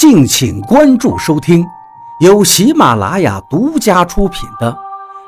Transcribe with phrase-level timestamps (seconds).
[0.00, 1.62] 敬请关注收听，
[2.20, 4.72] 由喜马拉雅独家出品的《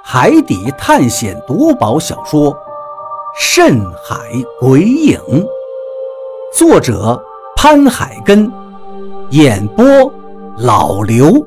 [0.02, 2.50] 海底探险夺宝小说》
[3.39, 4.17] 《深海
[4.58, 5.21] 鬼影》，
[6.57, 7.23] 作者
[7.55, 8.50] 潘海根，
[9.29, 9.84] 演播
[10.56, 11.46] 老刘。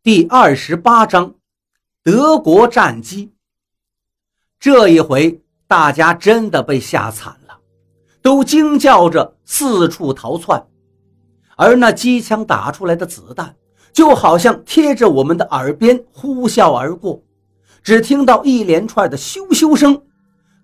[0.00, 1.34] 第二十八章，
[2.04, 3.32] 德国战机。
[4.60, 7.58] 这一回，大家真的被吓惨了，
[8.22, 10.64] 都惊叫着四处逃窜。
[11.56, 13.54] 而那机枪打出来的子弹，
[13.92, 17.22] 就好像贴着我们的耳边呼啸而过，
[17.82, 20.00] 只听到一连串的咻咻声，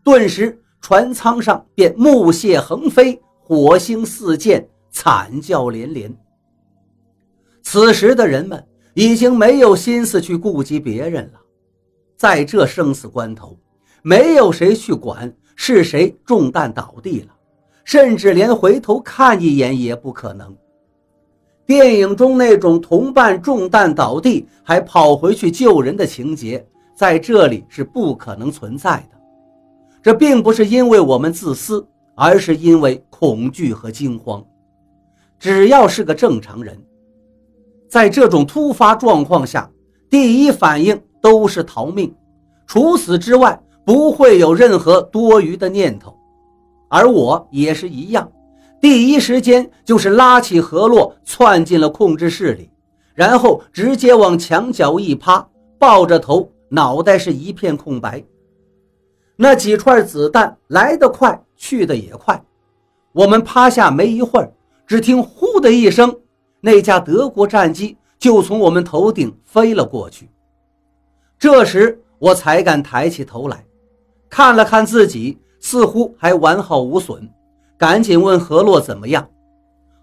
[0.03, 6.13] 顿时船舱上便木屑横飞，火星四溅，惨叫连连。
[7.63, 11.41] 此时的人们已经没有心思去顾及别人了，
[12.17, 13.57] 在这生死关头，
[14.03, 17.29] 没有谁去管是谁中弹倒地了，
[17.85, 20.57] 甚至连回头看一眼也不可能。
[21.71, 29.17] 电影中那种同伴中弹倒地还跑回去救人的情节，在这里是不可能存在的。
[30.03, 34.45] 这并不是因为我们自私，而是因为恐惧和惊慌。
[35.39, 36.77] 只要是个正常人，
[37.89, 39.71] 在这种突发状况下，
[40.11, 42.13] 第一反应都是逃命，
[42.67, 46.13] 除此之外不会有任何多余的念头。
[46.89, 48.29] 而我也是一样。
[48.81, 52.71] 第一时间就是拉起何洛窜进了控制室里，
[53.15, 55.47] 然后直接往墙角一趴，
[55.79, 58.25] 抱着头，脑袋是一片空白。
[59.37, 62.43] 那几串子弹来得快，去得也快。
[63.13, 64.51] 我们趴下没一会儿，
[64.87, 66.15] 只听“呼”的一声，
[66.61, 70.31] 那架德国战机就从我们头顶飞了过去。
[71.39, 73.65] 这时我才敢抬起头来，
[74.31, 77.29] 看了看自己，似乎还完好无损。
[77.81, 79.27] 赶紧问何洛怎么样？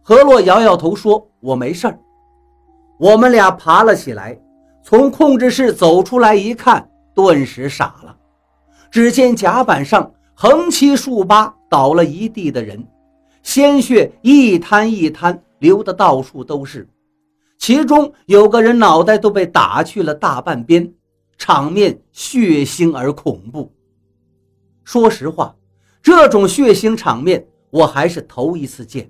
[0.01, 1.99] 何洛摇摇头说：“我没事儿。”
[2.97, 4.35] 我们俩爬了起来，
[4.81, 8.17] 从控制室走出来一看，顿时傻了。
[8.89, 12.83] 只见甲板上横七竖八倒了一地的人，
[13.43, 16.89] 鲜血一滩一滩流得到处都是，
[17.59, 20.91] 其中有个人脑袋都被打去了大半边，
[21.37, 23.71] 场面血腥而恐怖。
[24.83, 25.55] 说实话，
[26.01, 27.45] 这种血腥场面。
[27.69, 29.09] 我还是头一次见，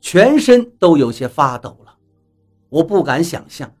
[0.00, 1.94] 全身都有些发抖了。
[2.68, 3.72] 我不敢想象，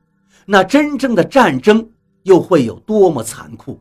[0.46, 1.90] 那真正的战争
[2.22, 3.78] 又会有多么残酷。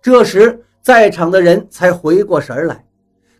[0.00, 2.84] 这时，在场的人才回过神来，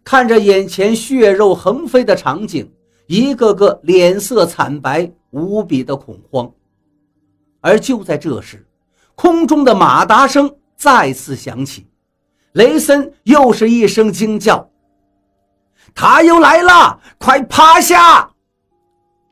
[0.04, 2.70] 看着眼前血肉横飞的场景，
[3.06, 6.52] 一个个脸色惨白，无比的恐慌。
[7.60, 8.64] 而就在这时，
[9.14, 11.86] 空中的马达声再次响起，
[12.52, 14.68] 雷森又是一声惊叫。
[15.94, 16.98] 他又来了！
[17.18, 18.30] 快趴下！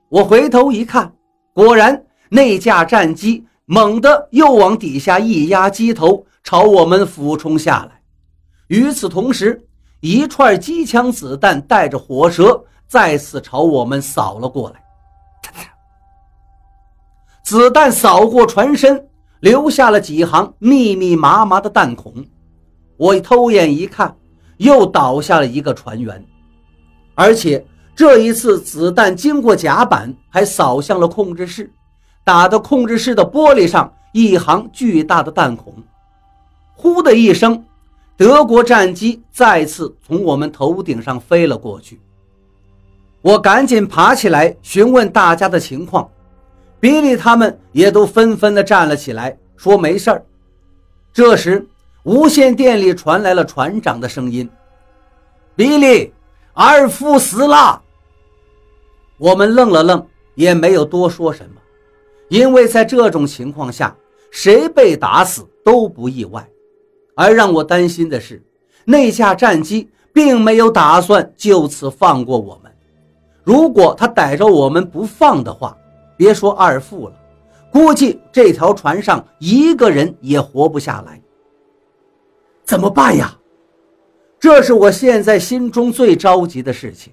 [0.09, 1.13] 我回头一看，
[1.53, 8.01] 果然那架战机猛地又往底下一压机头，朝我们俯冲下来。
[8.69, 9.67] 与此同时，
[10.01, 14.83] 一串机枪子弹带着火舌再次朝我们扫了过来。
[17.43, 19.09] 子弹扫过船身，
[19.41, 22.25] 留下了几行密密麻麻的弹孔。
[22.97, 24.17] 我偷眼一看，
[24.59, 26.25] 又倒下了一个船员。
[27.15, 31.71] 而且这一次子弹经过甲板，还扫向了控制室，
[32.25, 35.75] 打的控制室的玻璃上一行巨大的弹孔。
[36.75, 37.63] 呼的一声，
[38.17, 42.01] 德国战机再次从我们头顶上飞了过去。
[43.21, 46.09] 我赶紧爬起来询问大家的情况，
[46.79, 50.25] 比利他们也都纷纷的站了起来，说没事儿。
[51.13, 51.67] 这时，
[52.05, 54.49] 无线电里传来了船长的声音
[55.55, 56.15] ：“比利。”
[56.63, 57.81] 二副死了，
[59.17, 61.61] 我们愣了愣，也没有多说什么，
[62.29, 63.97] 因为在这种情况下，
[64.31, 66.47] 谁被打死都不意外。
[67.15, 68.43] 而让我担心的是，
[68.85, 72.71] 那架战机并没有打算就此放过我们。
[73.43, 75.75] 如果他逮着我们不放的话，
[76.15, 77.15] 别说二副了，
[77.73, 81.19] 估计这条船上一个人也活不下来。
[82.65, 83.35] 怎么办呀？
[84.41, 87.13] 这是我现在心中最着急的事情。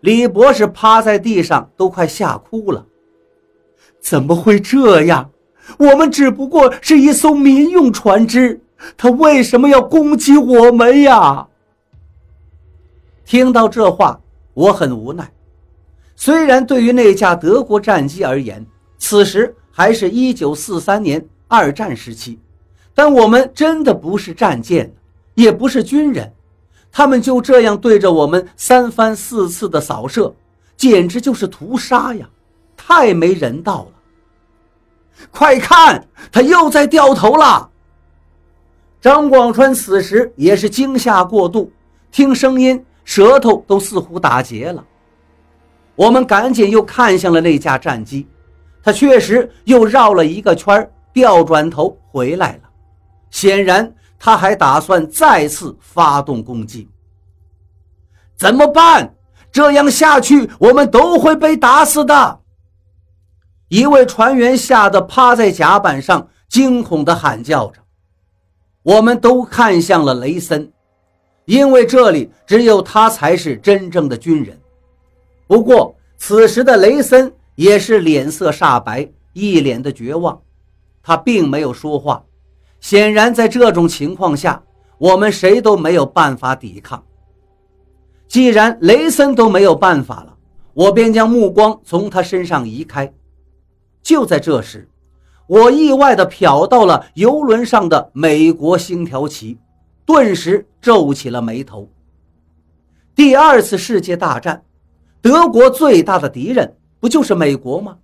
[0.00, 2.86] 李博士趴在地上，都快吓哭了。
[4.00, 5.30] 怎么会这样？
[5.76, 8.62] 我们只不过是一艘民用船只，
[8.96, 11.46] 他为什么要攻击我们呀？
[13.26, 14.18] 听到这话，
[14.54, 15.30] 我很无奈。
[16.16, 18.64] 虽然对于那架德国战机而言，
[18.96, 22.38] 此时还是一九四三年二战时期，
[22.94, 24.90] 但我们真的不是战舰，
[25.34, 26.32] 也不是军人。
[26.90, 30.34] 他们就这样对着我们三番四次的扫射，
[30.76, 32.28] 简直就是屠杀呀！
[32.76, 35.26] 太没人道了！
[35.30, 37.68] 快看，他又在掉头了。
[39.00, 41.70] 张广川此时也是惊吓过度，
[42.10, 44.84] 听声音，舌头都似乎打结了。
[45.94, 48.26] 我们赶紧又看向了那架战机，
[48.82, 52.68] 他确实又绕了一个圈，调转头回来了。
[53.30, 56.88] 显然，他还打算再次发动攻击。
[58.36, 59.14] 怎么办？
[59.50, 62.40] 这样下去，我们都会被打死的。
[63.68, 67.80] 一位船员吓得趴在甲板上，惊恐地喊叫着。
[68.82, 70.72] 我们都看向了雷森，
[71.46, 74.58] 因为这里只有他才是真正的军人。
[75.46, 80.40] 不过，此时的雷森也是脸色煞白，一脸的绝望。
[81.02, 82.22] 他并没有说话，
[82.80, 84.62] 显然在这种情况下，
[84.98, 87.04] 我们谁都没有办法抵抗。
[88.28, 90.36] 既然雷森都没有办法了，
[90.74, 93.12] 我便将目光从他身上移开。
[94.02, 94.88] 就在这时，
[95.46, 99.58] 我意外地瞟到了游轮上的美国星条旗，
[100.04, 101.90] 顿时皱起了眉头。
[103.14, 104.62] 第二次世界大战，
[105.20, 107.96] 德国最大的敌人不就是美国吗？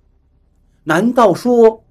[0.85, 1.84] 难道说，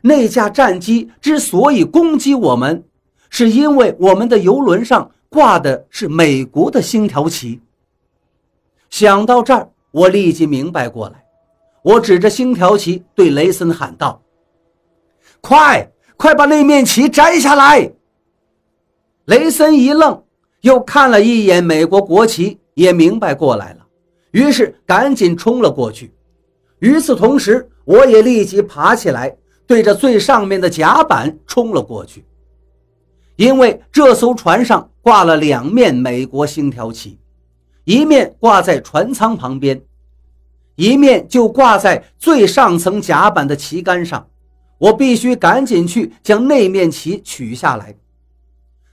[0.00, 2.84] 那架战机之所以攻击我们，
[3.30, 7.60] 是因为我们的游轮上挂的是美国的星条旗？
[8.90, 11.24] 想到这儿，我立即明白过来。
[11.82, 14.20] 我指着星条旗对雷森喊道
[15.40, 17.92] ：“快，快把那面旗摘下来！”
[19.26, 20.22] 雷森一愣，
[20.62, 23.86] 又看了一眼美国国旗，也明白过来了，
[24.32, 26.12] 于是赶紧冲了过去。
[26.80, 29.36] 与此同时，我也立即爬起来，
[29.68, 32.24] 对着最上面的甲板冲了过去。
[33.36, 37.20] 因为这艘船上挂了两面美国星条旗。
[37.84, 39.80] 一面挂在船舱旁边，
[40.74, 44.28] 一面就挂在最上层甲板的旗杆上。
[44.78, 47.94] 我必须赶紧去将那面旗取下来。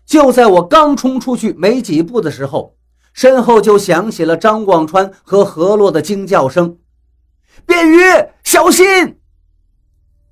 [0.06, 2.76] 就在我刚冲出去没几步的时候，
[3.14, 6.78] 身后就响起了张广川和何洛的惊叫声
[7.66, 8.00] ：“便鱼，
[8.44, 8.86] 小心！”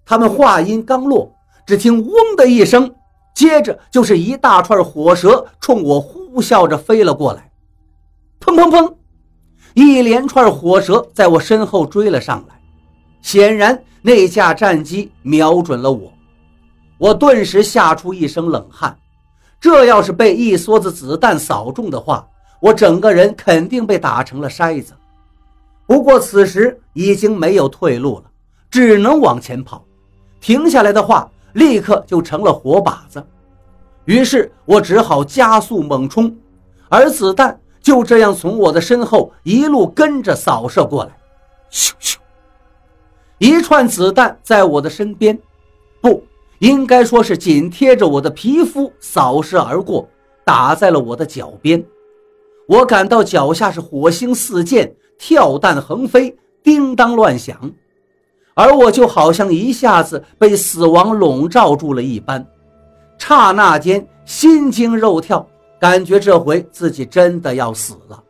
[0.05, 1.33] 他们话音刚落，
[1.65, 2.93] 只听“嗡”的一声，
[3.33, 7.49] 接着就是一大串火蛇冲我呼啸着飞了过来。
[8.39, 8.93] 砰砰砰！
[9.73, 12.59] 一连串火蛇在我身后追了上来，
[13.21, 16.11] 显然那架战机瞄准了我。
[16.97, 18.95] 我顿时吓出一身冷汗。
[19.59, 22.27] 这要是被一梭子子弹扫中的话，
[22.59, 24.93] 我整个人肯定被打成了筛子。
[25.87, 28.25] 不过此时已经没有退路了，
[28.69, 29.85] 只能往前跑。
[30.43, 33.25] 停下来的话，立刻就成了活靶子。
[34.03, 36.35] 于是我只好加速猛冲，
[36.89, 37.57] 而子弹。
[37.81, 41.11] 就这样从我的身后一路跟着扫射过来，
[41.69, 42.15] 咻咻，
[43.39, 45.37] 一串子弹在我的身边，
[45.99, 46.23] 不
[46.59, 50.07] 应该说是紧贴着我的皮肤扫射而过，
[50.45, 51.83] 打在了我的脚边。
[52.69, 57.69] 我感到脚下是火星四溅，跳弹横飞，叮当乱响，
[58.53, 62.45] 而我就好像一下子被死亡笼罩住了一般，
[63.17, 65.47] 刹那间心惊肉跳。
[65.79, 68.23] 感觉这回自己真的要死了，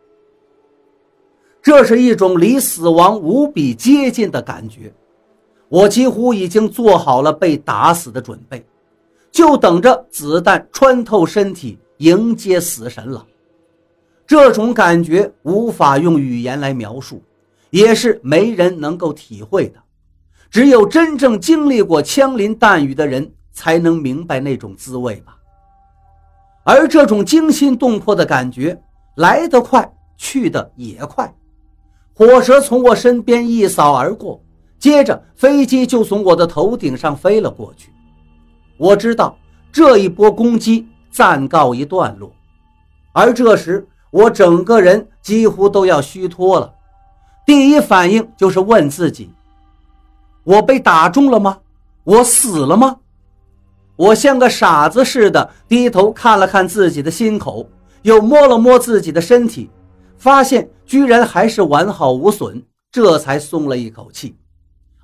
[1.62, 4.92] 这是一种离死亡无比接近的感觉。
[5.70, 8.66] 我几乎已经做好了被打死的准备，
[9.32, 13.24] 就等着子弹穿透身体迎接死神了。
[14.26, 17.22] 这种感觉无法用语言来描述，
[17.70, 19.80] 也是没人能够体会的。
[20.54, 25.36] 只有真正经历过枪林弹雨的人，才能明白那种滋味吧。
[26.64, 28.80] 而这种惊心动魄的感觉
[29.16, 31.34] 来得快，去得也快。
[32.14, 34.40] 火舌从我身边一扫而过，
[34.78, 37.90] 接着飞机就从我的头顶上飞了过去。
[38.78, 39.36] 我知道
[39.72, 42.32] 这一波攻击暂告一段落，
[43.12, 46.72] 而这时我整个人几乎都要虚脱了。
[47.44, 49.32] 第一反应就是问自己：
[50.44, 51.60] 我被打中了吗？
[52.04, 52.98] 我死了吗？
[53.96, 57.70] 我像个傻子似的低头看了看自己的心口，
[58.02, 59.70] 又摸了摸自己的身体，
[60.18, 64.36] 发现居然还是完好无损，这才松了一口气。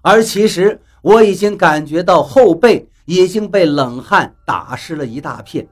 [0.01, 5.67] 而其实我已经感觉到后背已经被冷汗打湿了一大片。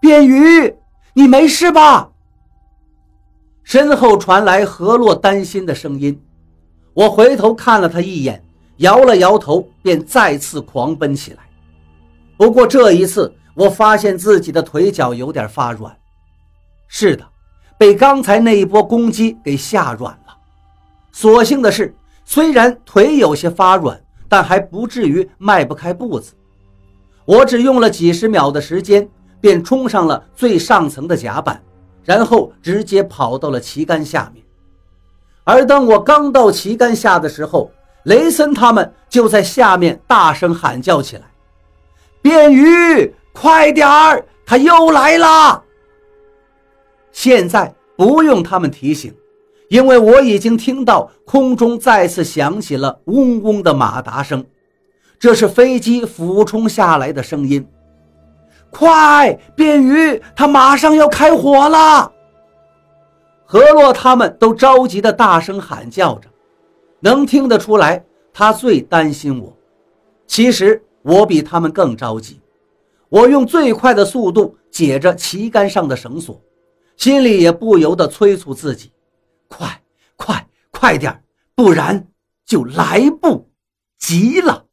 [0.00, 0.74] 便鱼，
[1.12, 2.10] 你没事吧？
[3.62, 6.20] 身后传来何洛担心的声音。
[6.94, 8.44] 我回头看了他一眼，
[8.78, 11.38] 摇了摇头，便再次狂奔起来。
[12.36, 15.96] 不过这一次，我发现自己的腿脚有点发软。
[16.88, 17.24] 是的，
[17.78, 20.36] 被刚才那一波攻击给吓软了。
[21.12, 21.94] 所幸的是，
[22.24, 26.34] 虽然腿有些发软，但还不至于迈不开步子。
[27.24, 29.08] 我只用了几十秒的时间，
[29.40, 31.62] 便冲上了最上层的甲板，
[32.04, 34.44] 然后直接跑到了旗杆下面。
[35.44, 37.70] 而当我刚到旗杆下的时候，
[38.04, 41.22] 雷森他们就在下面大声喊叫起来
[42.22, 45.62] ：“便鱼，快点儿，他又来了！”
[47.12, 49.14] 现在不用他们提醒，
[49.68, 54.44] 因为我已经听到空中再次响起了嗡嗡的马达声，
[55.18, 57.66] 这是飞机俯冲下来的声音。
[58.70, 62.10] 快，便鱼，他马上要开火了！
[63.52, 66.30] 何洛他们都着急的大声喊叫着。
[67.00, 69.54] 能听得出来，他最担心我。
[70.26, 72.40] 其实我比他们更着急。
[73.10, 76.40] 我用最快的速度解着旗杆上的绳索，
[76.96, 78.90] 心里也不由得催促自己：
[79.48, 79.82] 快，
[80.16, 81.22] 快，快点
[81.54, 82.08] 不然
[82.46, 83.50] 就来不
[83.98, 84.64] 及了。